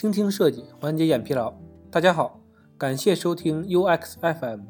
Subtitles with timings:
[0.00, 1.52] 倾听设计，缓解眼疲劳。
[1.90, 2.40] 大家好，
[2.78, 4.60] 感谢收听 UX FM，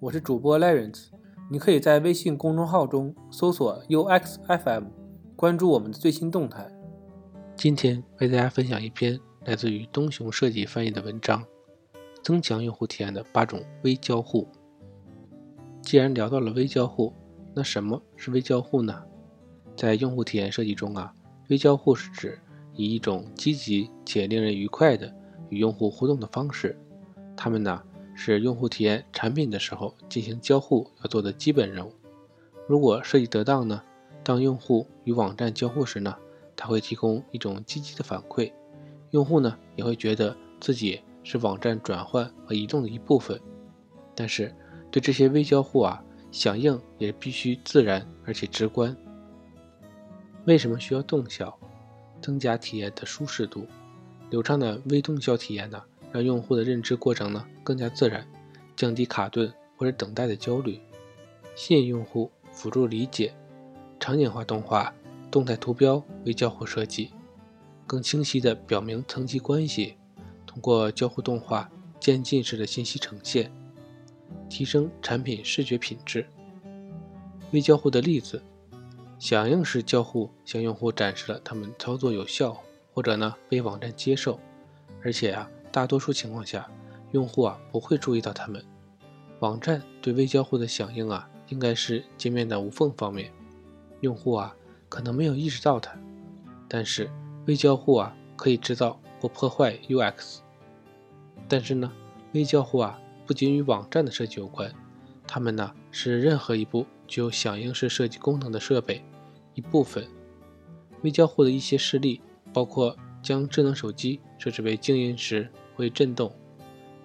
[0.00, 1.10] 我是主播 Lawrence。
[1.48, 4.86] 你可以在微信公众号中搜索 UX FM，
[5.36, 6.68] 关注我们的最新动态。
[7.54, 11.44] 今天为大家分享一篇来自于东雄设计翻译的文章：
[12.24, 14.48] 增强用户体验的八种微交互。
[15.82, 17.14] 既然聊到了微交互，
[17.54, 19.04] 那什么是微交互呢？
[19.76, 21.14] 在用户体验设计中啊，
[21.48, 22.36] 微交互是指
[22.80, 25.12] 以一种积极且令人愉快的
[25.50, 26.78] 与用户互动的方式。
[27.36, 27.82] 它们呢
[28.14, 31.92] 是用户体验产品的时候进行交互要做的基本任务。
[32.66, 33.82] 如果设计得当呢，
[34.22, 36.16] 当用户与网站交互时呢，
[36.56, 38.52] 它会提供一种积极的反馈，
[39.10, 43.38] 用户呢也会觉得自己是网站转换和移动的一部分。
[44.14, 44.54] 但是
[44.90, 48.96] 对这些微交互啊，响应也必须自然而且直观。
[50.46, 51.58] 为什么需要动效？
[52.20, 53.66] 增加体验的舒适度。
[54.30, 58.26] 流畅的微动效体验呢，让用户的认知过程呢更加自然，
[58.76, 60.78] 降低卡顿或者等待的焦虑，
[61.56, 63.34] 吸引用户，辅助理解。
[63.98, 64.94] 场景化动画、
[65.30, 67.10] 动态图标为交互设计，
[67.86, 69.96] 更清晰地表明层级关系。
[70.46, 73.52] 通过交互动画渐进式的信息呈现，
[74.48, 76.24] 提升产品视觉品质。
[77.52, 78.42] 微交互的例子。
[79.20, 82.56] 响应式交互向用户展示了他们操作有效，
[82.94, 84.40] 或者呢被网站接受，
[85.04, 86.66] 而且啊，大多数情况下，
[87.12, 88.64] 用户啊不会注意到他们。
[89.40, 93.30] 网站对微交互的响应啊，应该是界面的无缝方面，
[94.00, 94.56] 用户啊
[94.88, 95.94] 可能没有意识到它。
[96.66, 97.10] 但是
[97.46, 100.38] 微交互啊可以制造或破坏 UX。
[101.46, 101.92] 但是呢，
[102.32, 104.72] 微交互啊不仅与网站的设计有关，
[105.26, 109.04] 它们呢是任何一部具有响应式设计功能的设备。
[109.60, 110.08] 一部分
[111.02, 116.34] 微交互的一些事例包括将智能手机设置为静音时会震动，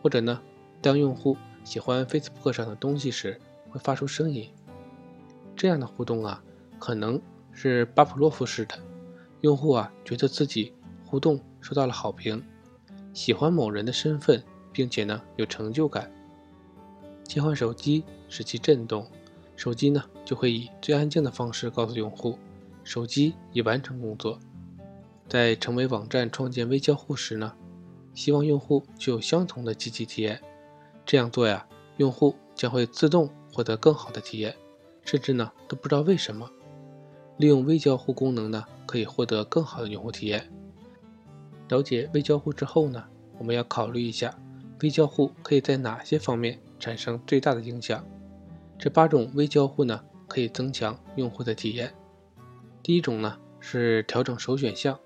[0.00, 0.40] 或者呢，
[0.80, 3.40] 当用户喜欢 Facebook 上的东西时
[3.70, 4.48] 会发出声音。
[5.56, 6.40] 这样的互动啊，
[6.78, 7.20] 可能
[7.52, 8.78] 是巴甫洛夫式的，
[9.40, 10.72] 用户啊觉得自己
[11.04, 12.40] 互动受到了好评，
[13.12, 14.40] 喜欢某人的身份，
[14.72, 16.08] 并且呢有成就感。
[17.24, 19.04] 切换手机使其震动。
[19.56, 22.36] 手机呢，就会以最安静的方式告诉用户，
[22.84, 24.38] 手机已完成工作。
[25.28, 27.54] 在成为网站创建微交互时呢，
[28.14, 30.40] 希望用户具有相同的积极体验。
[31.06, 34.54] 这样做呀，用户将会自动获得更好的体验，
[35.02, 36.48] 甚至呢都不知道为什么。
[37.38, 40.48] 利用微交互功能呢，可以获得更好的用户体验。
[41.68, 43.02] 了解微交互之后呢，
[43.38, 44.38] 我们要考虑一下，
[44.82, 48.04] 微交互可以在哪些方面产生最大的影响。
[48.78, 51.92] 这八种微交互呢，可以增强用户的体验。
[52.84, 55.00] 第一种呢是调整首选项。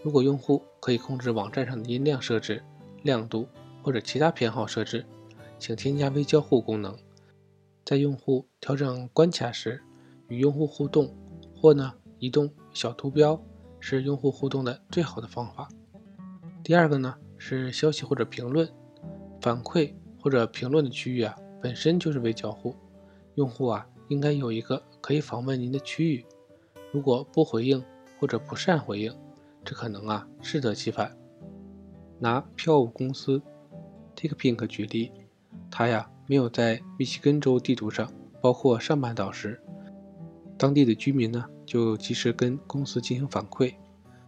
[0.00, 2.62] 如果用户可以控制网站上的音量设置、
[3.02, 3.48] 亮度
[3.82, 5.04] 或者其他偏好设置，
[5.58, 6.96] 请添加微交互功能。
[7.84, 9.82] 在用户调整关卡时，
[10.28, 11.12] 与用户互动
[11.52, 13.42] 或呢移动小图标
[13.80, 15.68] 是用户互动的最好的方法。
[16.62, 18.68] 第二个呢是消息或者评论，
[19.40, 19.92] 反馈
[20.22, 22.76] 或者评论的区域啊本身就是微交互。
[23.34, 26.24] 用户啊，应该有一个可以访问您的区域。
[26.92, 27.82] 如果不回应
[28.18, 29.14] 或者不善回应，
[29.64, 31.16] 这可能啊适得其反。
[32.18, 33.40] 拿票务公司
[34.16, 35.12] TakePink 举例，
[35.70, 39.60] 它呀没有在密西根州地图上包括上半岛时，
[40.58, 43.74] 当地的居民呢就及时跟公司进行反馈，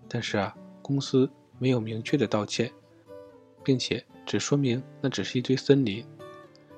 [0.08, 2.70] 但是啊公司没有明确的道歉，
[3.62, 6.04] 并且只说明那只是一堆森林，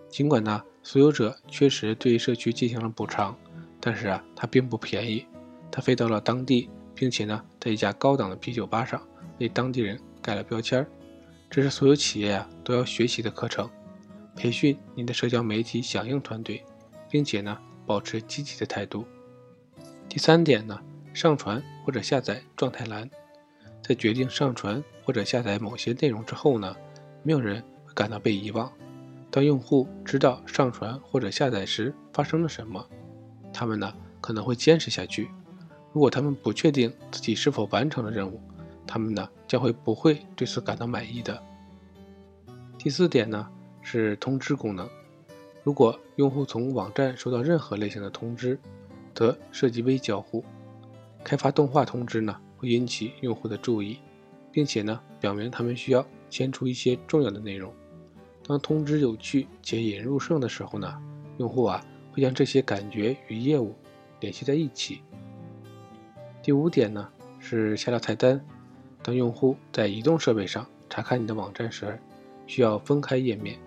[0.09, 0.62] 尽管呢。
[0.87, 3.34] 所有者确实对社区进行了补偿，
[3.81, 5.25] 但是啊，它并不便宜。
[5.74, 9.02] 他飞到了当地，并且呢，在一家高档的啤酒吧上
[9.40, 10.86] 为当地人盖了标签儿。
[11.50, 13.68] 这是所有企业啊都要学习的课程。
[14.36, 16.64] 培训您的社交媒体响应团队，
[17.10, 19.04] 并且呢，保持积极的态度。
[20.08, 20.80] 第三点呢，
[21.12, 23.10] 上传或者下载状态栏。
[23.82, 26.72] 在决定上传或者下载某些内容之后呢，
[27.24, 28.72] 没有人会感到被遗忘。
[29.28, 32.88] 当用户知道上传或者下载时发生了什么，
[33.53, 35.28] 他们呢可能会坚持下去。
[35.94, 38.41] 如果他们不确定自己是否完成了任务，
[38.84, 41.41] 他们呢将会不会对此感到满意的。
[42.76, 43.48] 第四点呢
[43.80, 44.91] 是通知功能。
[45.62, 48.58] 如果用户从网站收到任何类型的通知，
[49.14, 50.44] 则涉及微交互。
[51.22, 53.98] 开发动画通知呢会引起用户的注意，
[54.50, 57.72] 并且呢表明他们需要先出一些重要的内容。
[58.44, 61.00] 当通知有趣且引人入胜的时候呢，
[61.38, 61.80] 用户啊
[62.12, 63.76] 会将这些感觉与业务
[64.18, 65.00] 联系在一起。
[66.44, 67.08] 第五点呢
[67.38, 68.38] 是下拉菜单。
[69.02, 71.98] 当用户在移动设备上查看你的网站时，
[72.46, 73.58] 需要分开页面。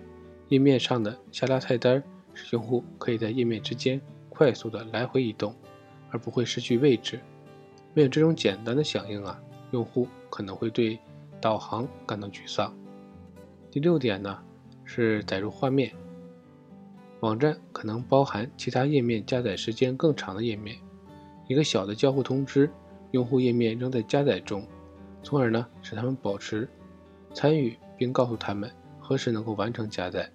[0.46, 2.00] 页面上的下拉菜单
[2.34, 5.52] 使用户可以在页面之间快速的来回移动，
[6.10, 7.18] 而不会失去位置。
[7.94, 9.42] 没有这种简单的响应啊，
[9.72, 10.96] 用户可能会对
[11.40, 12.72] 导航感到沮丧。
[13.72, 14.38] 第六点呢，
[14.84, 15.92] 是载入画面。
[17.18, 20.76] 网站可能包含其他页面加载时间更长的页面，
[21.48, 22.70] 一个小的交互通知，
[23.10, 24.64] 用户页面仍在加载中，
[25.22, 26.68] 从而呢使他们保持
[27.32, 30.30] 参与，并告诉他们何时能够完成加载。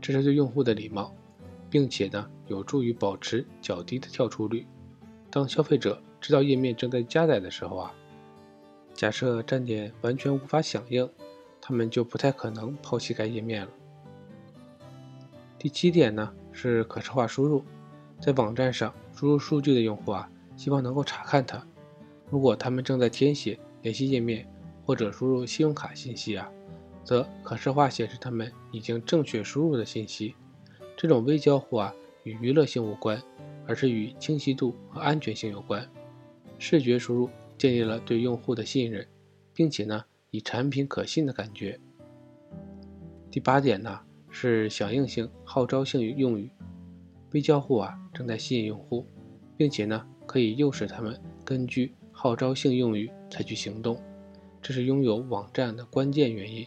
[0.00, 1.12] 这是对用户的礼貌，
[1.68, 4.64] 并且呢有助于保持较低的跳出率。
[5.30, 7.92] 当消费者知道页面正在加载的时候啊，
[8.94, 11.10] 假设站点完全无法响应，
[11.60, 13.68] 他们就不太可能抛弃该页面了。
[15.58, 17.64] 第七点呢是可视化输入，
[18.20, 21.64] 在网站上输入数据的用户啊，希望能够查看它。
[22.30, 24.46] 如果他们正在填写联系页面
[24.84, 26.50] 或者输入信用卡信息啊。
[27.06, 30.34] 则可视化显示他们已经正确输入的信息。
[30.96, 31.94] 这种微交互啊，
[32.24, 33.22] 与娱乐性无关，
[33.64, 35.88] 而是与清晰度和安全性有关。
[36.58, 39.06] 视觉输入建立了对用户的信任，
[39.54, 41.78] 并且呢，以产品可信的感觉。
[43.30, 46.50] 第八点呢，是响应性、号召性用语。
[47.30, 49.06] 微交互啊，正在吸引用户，
[49.56, 54.00] 并且呢，可以诱使他们根据号召性用语采取行动，
[54.60, 56.66] 这是拥有网站的关键原因。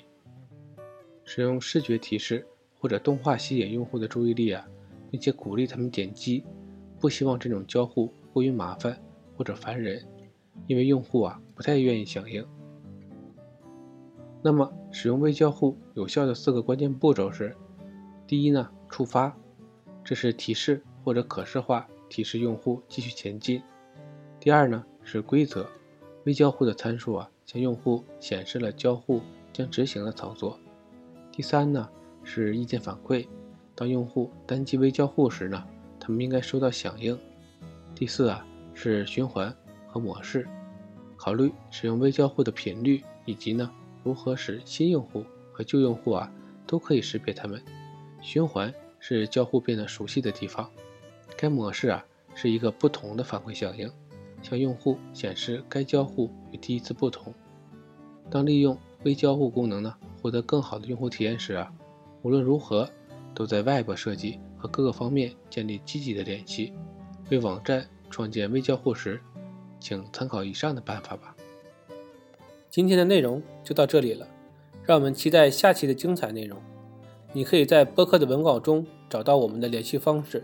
[1.25, 2.47] 使用视觉提示
[2.79, 4.65] 或者动画吸引用户的注意力啊，
[5.11, 6.43] 并且鼓励他们点击。
[6.99, 9.01] 不希望这种交互过于麻烦
[9.37, 10.05] 或者烦人，
[10.67, 12.45] 因为用户啊不太愿意响应。
[14.41, 17.55] 那么，使用微交互有效的四个关键步骤是：
[18.27, 19.37] 第一呢，触发，
[20.03, 23.61] 这是提示或者可视化提示用户继续前进；
[24.39, 25.69] 第二呢是规则，
[26.25, 29.21] 微交互的参数啊向用户显示了交互
[29.53, 30.59] 将执行的操作。
[31.31, 31.87] 第三呢
[32.23, 33.27] 是意见反馈，
[33.75, 35.63] 当用户单击微交互时呢，
[35.99, 37.17] 他们应该收到响应。
[37.95, 39.55] 第四啊是循环
[39.87, 40.47] 和模式，
[41.15, 43.71] 考虑使用微交互的频率以及呢
[44.03, 46.31] 如何使新用户和旧用户啊
[46.65, 47.61] 都可以识别它们。
[48.21, 50.69] 循环是交互变得熟悉的地方，
[51.41, 52.05] 该模式啊
[52.35, 53.89] 是一个不同的反馈响应，
[54.41, 57.33] 向用户显示该交互与第一次不同。
[58.29, 59.95] 当利用微交互功能呢？
[60.21, 61.71] 获得更好的用户体验时啊，
[62.23, 62.89] 无论如何
[63.33, 66.73] 都在外部设计和各个方面建立积极的联系。
[67.29, 69.21] 为网站创建微交互时，
[69.79, 71.33] 请参考以上的办法吧。
[72.69, 74.27] 今天的内容就到这里了，
[74.83, 76.59] 让我们期待下期的精彩内容。
[77.31, 80.43] 你可以在播客的文稿中找到我们的联系方式，